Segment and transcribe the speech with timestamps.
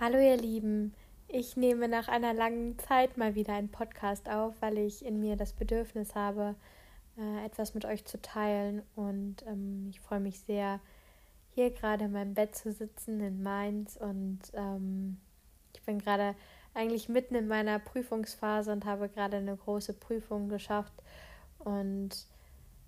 [0.00, 0.94] Hallo ihr Lieben,
[1.28, 5.36] ich nehme nach einer langen Zeit mal wieder einen Podcast auf, weil ich in mir
[5.36, 6.54] das Bedürfnis habe,
[7.18, 8.80] äh, etwas mit euch zu teilen.
[8.96, 10.80] Und ähm, ich freue mich sehr,
[11.50, 13.98] hier gerade in meinem Bett zu sitzen in Mainz.
[13.98, 15.18] Und ähm,
[15.74, 16.34] ich bin gerade
[16.72, 20.94] eigentlich mitten in meiner Prüfungsphase und habe gerade eine große Prüfung geschafft
[21.58, 22.24] und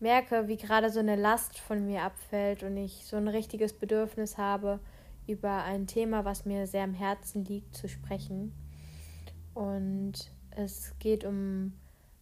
[0.00, 4.38] merke, wie gerade so eine Last von mir abfällt und ich so ein richtiges Bedürfnis
[4.38, 4.80] habe,
[5.26, 8.52] über ein Thema, was mir sehr am Herzen liegt, zu sprechen.
[9.54, 11.74] Und es geht um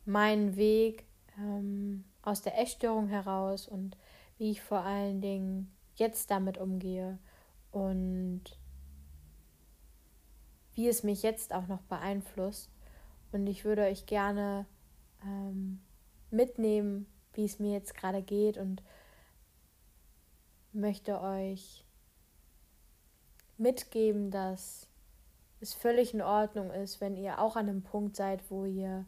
[0.04, 1.04] meinen Weg
[1.38, 3.96] ähm, aus der Essstörung heraus und
[4.38, 7.18] wie ich vor allen Dingen jetzt damit umgehe
[7.70, 8.42] und
[10.74, 12.70] wie es mich jetzt auch noch beeinflusst.
[13.32, 14.66] Und ich würde euch gerne
[15.24, 15.80] ähm,
[16.30, 18.82] mitnehmen, wie es mir jetzt gerade geht und
[20.72, 21.84] möchte euch
[23.60, 24.86] mitgeben, dass
[25.60, 29.04] es völlig in Ordnung ist, wenn ihr auch an einem Punkt seid, wo ihr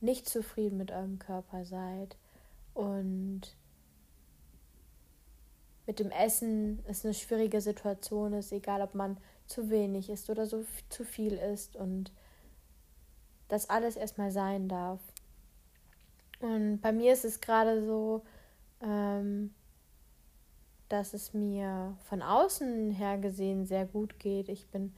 [0.00, 2.16] nicht zufrieden mit eurem Körper seid
[2.72, 3.42] und
[5.86, 10.46] mit dem Essen es eine schwierige Situation ist, egal ob man zu wenig ist oder
[10.46, 12.12] so zu viel ist und
[13.48, 15.00] das alles erstmal sein darf.
[16.38, 18.22] Und bei mir ist es gerade so,
[18.80, 19.52] ähm,
[20.90, 24.48] dass es mir von außen her gesehen sehr gut geht.
[24.48, 24.92] Ich bin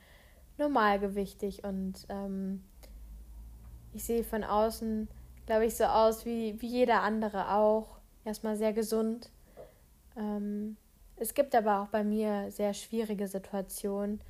[0.59, 2.65] normalgewichtig und ähm,
[3.93, 5.09] ich sehe von außen,
[5.47, 7.99] glaube ich, so aus wie, wie jeder andere auch.
[8.25, 9.31] Erstmal sehr gesund.
[10.17, 10.77] Ähm,
[11.17, 14.21] es gibt aber auch bei mir sehr schwierige Situationen,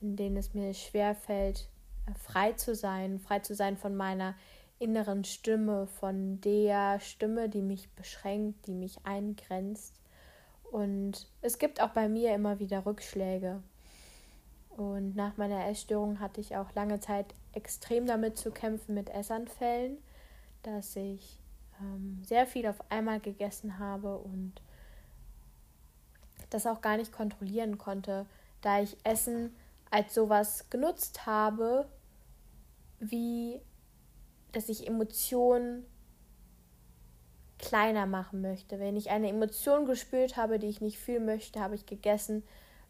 [0.00, 1.68] in denen es mir schwer fällt,
[2.06, 4.34] äh, frei zu sein, frei zu sein von meiner
[4.78, 10.00] inneren Stimme, von der Stimme, die mich beschränkt, die mich eingrenzt.
[10.76, 13.62] Und es gibt auch bei mir immer wieder Rückschläge.
[14.68, 19.96] Und nach meiner Essstörung hatte ich auch lange Zeit extrem damit zu kämpfen mit Essanfällen,
[20.62, 21.38] dass ich
[21.80, 24.60] ähm, sehr viel auf einmal gegessen habe und
[26.50, 28.26] das auch gar nicht kontrollieren konnte,
[28.60, 29.56] da ich Essen
[29.90, 31.88] als sowas genutzt habe,
[33.00, 33.62] wie
[34.52, 35.86] dass ich Emotionen
[37.58, 38.78] kleiner machen möchte.
[38.78, 42.42] Wenn ich eine Emotion gespürt habe, die ich nicht fühlen möchte, habe ich gegessen,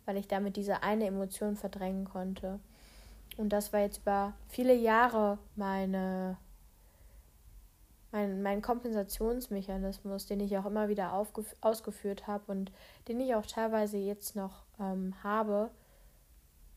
[0.05, 2.59] weil ich damit diese eine Emotion verdrängen konnte.
[3.37, 6.37] Und das war jetzt über viele Jahre meine,
[8.13, 11.13] mein, mein Kompensationsmechanismus, den ich auch immer wieder
[11.61, 12.73] ausgeführt habe und
[13.09, 15.71] den ich auch teilweise jetzt noch ähm, habe.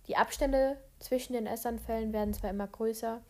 [0.08, 3.22] Die Abstände zwischen den Essanfällen werden zwar immer größer,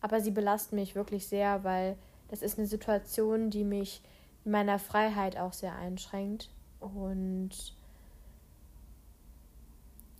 [0.00, 1.96] aber sie belasten mich wirklich sehr, weil
[2.32, 4.00] das ist eine Situation, die mich
[4.46, 6.48] in meiner Freiheit auch sehr einschränkt.
[6.80, 7.50] Und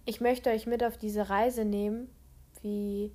[0.05, 2.11] ich möchte euch mit auf diese Reise nehmen,
[2.61, 3.15] wie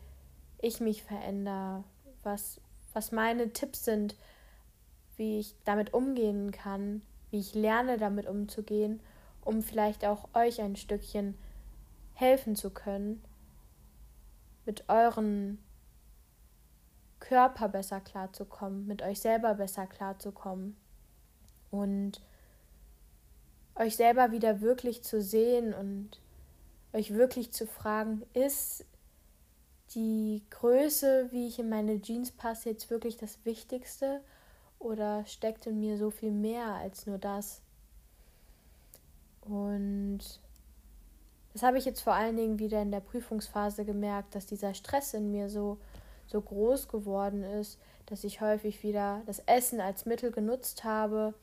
[0.58, 1.84] ich mich verändere,
[2.24, 2.60] was,
[2.94, 4.16] was meine Tipps sind,
[5.16, 9.00] wie ich damit umgehen kann, wie ich lerne, damit umzugehen,
[9.46, 11.38] um vielleicht auch euch ein Stückchen
[12.16, 13.24] helfen zu können,
[14.66, 15.60] mit euren
[17.28, 20.78] Körper besser klarzukommen, mit euch selber besser klarzukommen
[21.72, 22.22] und
[23.76, 26.22] euch selber wieder wirklich zu sehen und
[26.94, 28.86] euch wirklich zu fragen, ist
[29.94, 34.22] die Größe, wie ich in meine Jeans passe, jetzt wirklich das Wichtigste
[34.80, 37.62] oder steckt in mir so viel mehr als nur das?
[39.42, 40.20] Und
[41.52, 45.14] das habe ich jetzt vor allen Dingen wieder in der Prüfungsphase gemerkt, dass dieser Stress
[45.14, 45.78] in mir so
[46.28, 51.34] so groß geworden ist, dass ich häufig wieder das Essen als Mittel genutzt habe,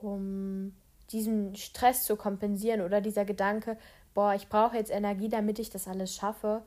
[0.00, 0.74] um
[1.10, 3.76] diesen Stress zu kompensieren oder dieser Gedanke,
[4.14, 6.62] boah, ich brauche jetzt Energie, damit ich das alles schaffe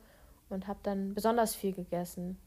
[0.48, 2.38] und habe dann besonders viel gegessen.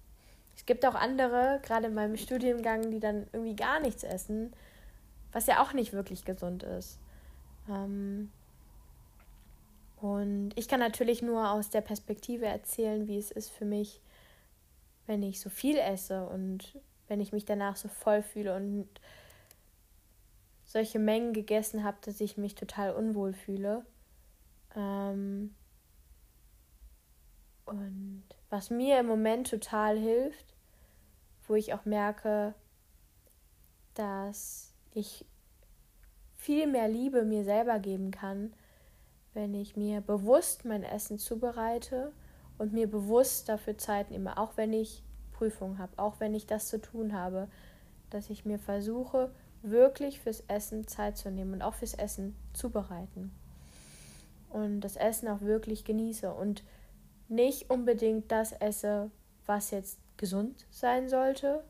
[0.56, 4.54] Es gibt auch andere, gerade in meinem Studiengang, die dann irgendwie gar nichts essen,
[5.31, 7.00] was ja auch nicht wirklich gesund ist.
[7.69, 8.31] Ähm
[10.01, 14.01] und ich kann natürlich nur aus der Perspektive erzählen, wie es ist für mich,
[15.10, 16.78] wenn ich so viel esse und
[17.08, 18.88] wenn ich mich danach so voll fühle und
[20.66, 23.84] solche Mengen gegessen habe, dass ich mich total unwohl fühle.
[24.76, 25.56] Ähm
[27.66, 30.54] und was mir im Moment total hilft,
[31.48, 32.54] wo ich auch merke,
[33.96, 35.26] dass ich
[36.36, 38.54] viel mehr Liebe mir selber geben kann,
[39.34, 42.14] wenn ich mir bewusst mein Essen zubereite
[42.60, 45.02] und mir bewusst dafür Zeit nehme, auch wenn ich
[45.32, 47.48] Prüfungen habe, auch wenn ich das zu tun habe,
[48.12, 53.32] dass ich mir versuche, wirklich fürs Essen Zeit zu nehmen und auch fürs Essen zubereiten.
[54.50, 56.34] Und das Essen auch wirklich genieße.
[56.34, 56.64] Und
[57.28, 59.12] nicht unbedingt das esse,
[59.46, 61.64] was jetzt gesund sein sollte.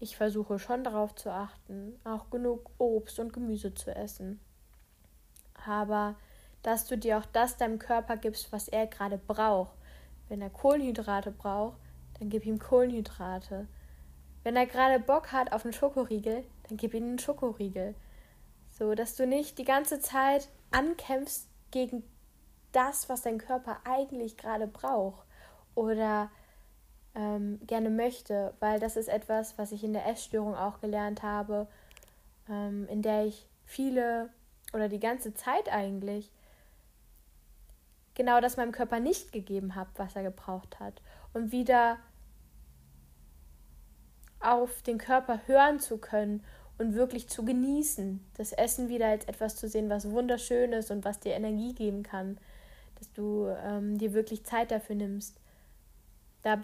[0.00, 4.40] Ich versuche schon darauf zu achten, auch genug Obst und Gemüse zu essen.
[5.66, 6.16] Aber
[6.62, 9.73] dass du dir auch das deinem Körper gibst, was er gerade braucht.
[10.28, 11.76] Wenn er Kohlenhydrate braucht,
[12.18, 13.66] dann gib ihm Kohlenhydrate.
[14.42, 17.94] Wenn er gerade Bock hat auf einen Schokoriegel, dann gib ihm einen Schokoriegel.
[18.70, 22.02] So, dass du nicht die ganze Zeit ankämpfst gegen
[22.72, 25.24] das, was dein Körper eigentlich gerade braucht
[25.74, 26.30] oder
[27.14, 31.68] ähm, gerne möchte, weil das ist etwas, was ich in der Essstörung auch gelernt habe,
[32.48, 34.30] ähm, in der ich viele
[34.72, 36.32] oder die ganze Zeit eigentlich
[38.14, 41.02] genau das meinem Körper nicht gegeben habe, was er gebraucht hat.
[41.32, 41.98] Und wieder
[44.40, 46.42] auf den Körper hören zu können
[46.78, 51.04] und wirklich zu genießen, das Essen wieder als etwas zu sehen, was wunderschön ist und
[51.04, 52.38] was dir Energie geben kann,
[52.98, 55.40] dass du ähm, dir wirklich Zeit dafür nimmst.
[56.42, 56.60] Da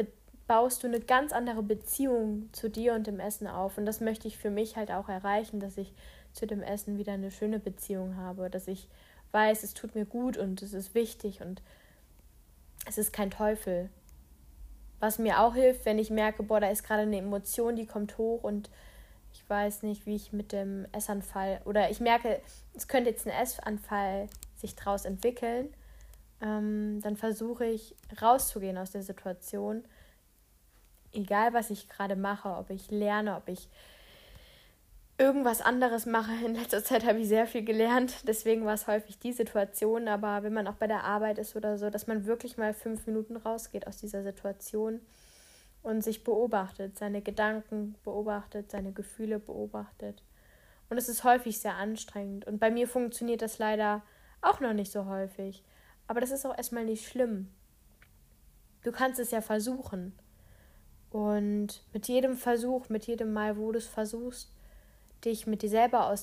[0.46, 4.28] baust du eine ganz andere Beziehung zu dir und dem Essen auf und das möchte
[4.28, 5.92] ich für mich halt auch erreichen, dass ich
[6.32, 8.88] zu dem Essen wieder eine schöne Beziehung habe, dass ich
[9.32, 11.62] weiß, es tut mir gut und es ist wichtig und
[12.86, 13.90] es ist kein Teufel.
[14.98, 18.18] Was mir auch hilft, wenn ich merke, boah, da ist gerade eine Emotion, die kommt
[18.18, 18.70] hoch und
[19.32, 22.40] ich weiß nicht, wie ich mit dem Essanfall oder ich merke,
[22.74, 25.72] es könnte jetzt ein Essanfall sich daraus entwickeln,
[26.42, 29.84] ähm, dann versuche ich rauszugehen aus der Situation,
[31.12, 33.68] egal was ich gerade mache, ob ich lerne, ob ich
[35.20, 36.32] irgendwas anderes mache.
[36.44, 40.42] In letzter Zeit habe ich sehr viel gelernt, deswegen war es häufig die Situation, aber
[40.42, 43.36] wenn man auch bei der Arbeit ist oder so, dass man wirklich mal fünf Minuten
[43.36, 45.00] rausgeht aus dieser Situation
[45.82, 50.22] und sich beobachtet, seine Gedanken beobachtet, seine Gefühle beobachtet.
[50.88, 52.46] Und es ist häufig sehr anstrengend.
[52.46, 54.02] Und bei mir funktioniert das leider
[54.40, 55.62] auch noch nicht so häufig.
[56.08, 57.48] Aber das ist auch erstmal nicht schlimm.
[58.82, 60.18] Du kannst es ja versuchen.
[61.10, 64.50] Und mit jedem Versuch, mit jedem Mal, wo du es versuchst,
[65.24, 66.14] dich mit dir selber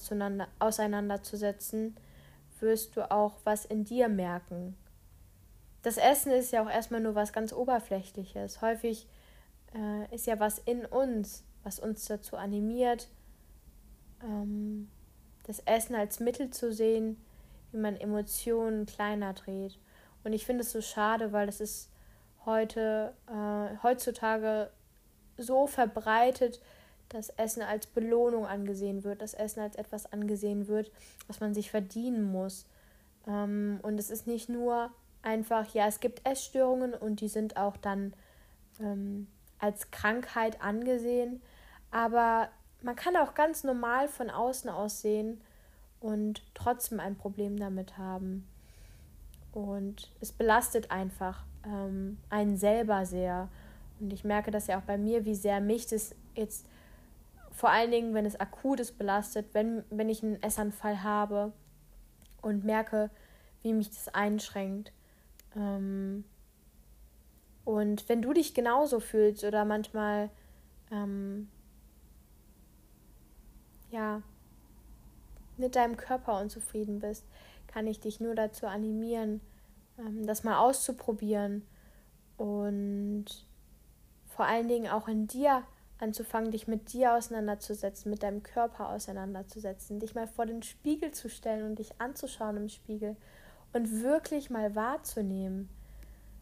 [0.60, 1.96] auseinanderzusetzen,
[2.60, 4.76] wirst du auch was in dir merken.
[5.84, 8.62] Das Essen ist ja auch erstmal nur was ganz Oberflächliches.
[8.62, 9.08] Häufig
[9.74, 13.08] äh, ist ja was in uns, was uns dazu animiert,
[14.24, 14.90] ähm,
[15.46, 17.24] das Essen als Mittel zu sehen,
[17.72, 19.80] wie man Emotionen kleiner dreht.
[20.24, 21.90] Und ich finde es so schade, weil es ist
[22.46, 24.72] heute, äh, heutzutage
[25.38, 26.60] so verbreitet,
[27.10, 30.92] dass Essen als Belohnung angesehen wird, dass Essen als etwas angesehen wird,
[31.28, 32.66] was man sich verdienen muss.
[33.28, 37.78] Ähm, und es ist nicht nur einfach, ja, es gibt Essstörungen und die sind auch
[37.78, 38.14] dann
[38.80, 39.28] ähm,
[39.60, 41.42] als Krankheit angesehen,
[41.92, 42.50] aber
[42.82, 45.42] man kann auch ganz normal von außen aussehen
[46.00, 48.48] und trotzdem ein Problem damit haben.
[49.52, 53.50] Und es belastet einfach ähm, einen selber sehr.
[54.00, 56.68] Und ich merke das ja auch bei mir, wie sehr mich das jetzt
[57.58, 61.54] vor allen Dingen, wenn es akut ist, belastet, wenn, wenn ich einen Essanfall habe
[62.44, 63.10] und merke,
[63.64, 64.94] wie mich das einschränkt.
[65.56, 66.24] Ähm,
[67.66, 70.30] und wenn du dich genauso fühlst oder manchmal,
[70.92, 71.50] ähm,
[73.90, 74.22] ja,
[75.58, 77.26] mit deinem Körper unzufrieden bist,
[77.66, 79.42] kann ich dich nur dazu animieren,
[79.98, 81.66] ähm, das mal auszuprobieren
[82.38, 83.26] und
[84.28, 85.64] vor allen Dingen auch in dir
[86.00, 91.30] anzufangen, dich mit dir auseinanderzusetzen, mit deinem Körper auseinanderzusetzen, dich mal vor den Spiegel zu
[91.30, 93.16] stellen und dich anzuschauen im Spiegel
[93.74, 95.70] und wirklich mal wahrzunehmen.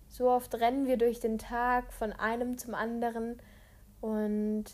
[0.07, 3.37] So oft rennen wir durch den Tag von einem zum anderen
[4.01, 4.65] und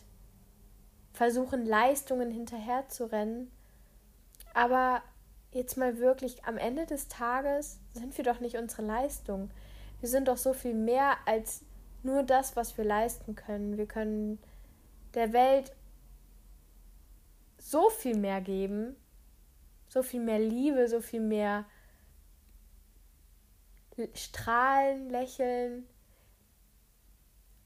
[1.13, 3.51] versuchen Leistungen hinterherzurennen.
[4.53, 5.01] Aber
[5.51, 9.49] jetzt mal wirklich am Ende des Tages sind wir doch nicht unsere Leistung.
[9.99, 11.63] Wir sind doch so viel mehr als
[12.03, 13.77] nur das, was wir leisten können.
[13.77, 14.39] Wir können
[15.13, 15.71] der Welt
[17.57, 18.95] so viel mehr geben,
[19.87, 21.65] so viel mehr Liebe, so viel mehr
[24.13, 25.85] strahlen, lächeln.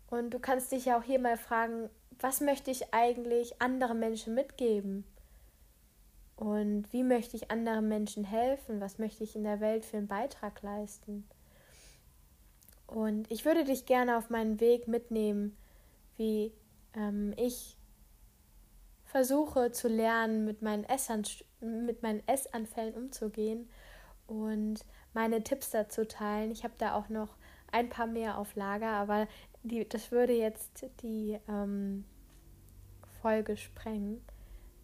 [0.07, 4.33] Und du kannst dich ja auch hier mal fragen, was möchte ich eigentlich anderen Menschen
[4.33, 5.05] mitgeben?
[6.35, 8.81] Und wie möchte ich anderen Menschen helfen?
[8.81, 11.27] Was möchte ich in der Welt für einen Beitrag leisten?
[12.87, 15.57] Und ich würde dich gerne auf meinen Weg mitnehmen,
[16.17, 16.51] wie
[16.95, 17.77] ähm, ich
[19.05, 21.23] versuche zu lernen, mit meinen, Essan
[21.61, 23.69] mit meinen Essanfällen umzugehen
[24.27, 26.51] und meine Tipps dazu teilen.
[26.51, 27.37] Ich habe da auch noch
[27.71, 29.27] ein paar mehr auf Lager, aber
[29.63, 32.05] die, das würde jetzt die ähm,
[33.21, 34.21] Folge sprengen.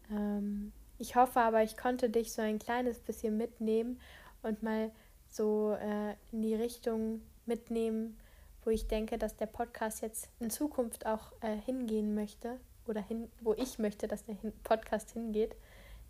[0.09, 3.99] Ähm, ich hoffe aber, ich konnte dich so ein kleines bisschen mitnehmen
[4.43, 4.91] und mal
[5.27, 8.17] so äh, in die Richtung mitnehmen,
[8.63, 13.29] wo ich denke, dass der Podcast jetzt in Zukunft auch äh, hingehen möchte oder hin,
[13.41, 15.55] wo ich möchte, dass der Podcast hingeht,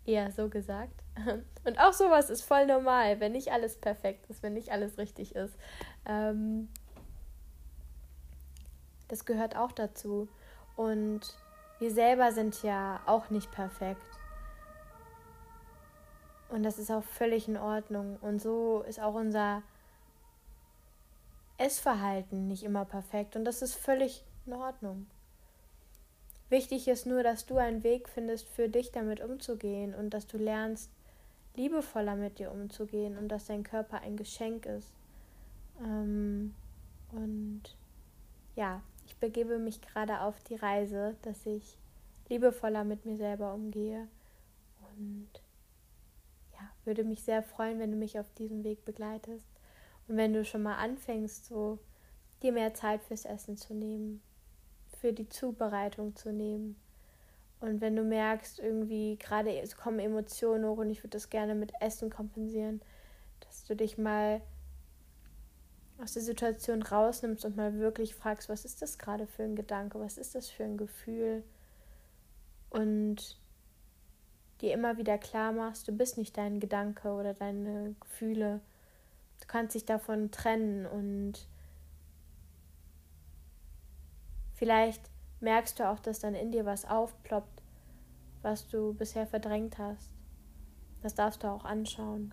[0.04, 1.02] eher so gesagt.
[1.64, 5.34] Und auch sowas ist voll normal, wenn nicht alles perfekt ist, wenn nicht alles richtig
[5.34, 5.54] ist.
[6.06, 6.68] Ähm,
[9.08, 10.28] das gehört auch dazu.
[10.76, 11.20] Und
[11.78, 14.00] wir selber sind ja auch nicht perfekt.
[16.48, 18.18] Und das ist auch völlig in Ordnung.
[18.20, 19.62] Und so ist auch unser
[21.58, 23.36] Essverhalten nicht immer perfekt.
[23.36, 25.06] Und das ist völlig in Ordnung.
[26.50, 30.36] Wichtig ist nur, dass du einen Weg findest, für dich damit umzugehen und dass du
[30.36, 30.90] lernst,
[31.56, 34.92] liebevoller mit dir umzugehen und dass dein Körper ein Geschenk ist.
[35.82, 36.54] Ähm,
[37.10, 37.62] und
[38.54, 41.78] ja, ich begebe mich gerade auf die Reise, dass ich
[42.28, 44.08] liebevoller mit mir selber umgehe
[44.96, 45.28] und
[46.52, 49.51] ja, würde mich sehr freuen, wenn du mich auf diesem Weg begleitest
[50.12, 51.78] und wenn du schon mal anfängst, so
[52.42, 54.20] dir mehr Zeit fürs Essen zu nehmen,
[55.00, 56.76] für die Zubereitung zu nehmen.
[57.60, 61.54] Und wenn du merkst, irgendwie gerade es kommen Emotionen hoch und ich würde das gerne
[61.54, 62.82] mit Essen kompensieren,
[63.40, 64.42] dass du dich mal
[65.96, 69.98] aus der Situation rausnimmst und mal wirklich fragst, was ist das gerade für ein Gedanke,
[69.98, 71.42] was ist das für ein Gefühl
[72.68, 73.40] und
[74.60, 78.60] dir immer wieder klar machst, du bist nicht dein Gedanke oder deine Gefühle.
[79.42, 81.48] Du kannst dich davon trennen und
[84.54, 87.60] vielleicht merkst du auch, dass dann in dir was aufploppt,
[88.42, 90.12] was du bisher verdrängt hast.
[91.02, 92.32] Das darfst du auch anschauen.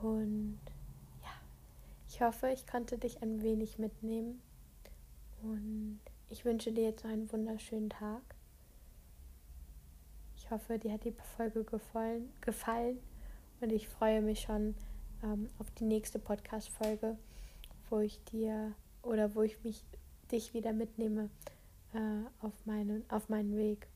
[0.00, 0.58] Und
[1.22, 1.34] ja,
[2.08, 4.40] ich hoffe, ich konnte dich ein wenig mitnehmen.
[5.42, 8.22] Und ich wünsche dir jetzt einen wunderschönen Tag.
[10.50, 12.98] Ich hoffe, dir hat die Folge gefallen, gefallen
[13.60, 14.74] und ich freue mich schon
[15.22, 17.16] ähm, auf die nächste Podcast-Folge,
[17.88, 19.84] wo ich dir oder wo ich mich
[20.32, 21.30] dich wieder mitnehme
[21.94, 23.86] äh, auf, meinen, auf meinen Weg.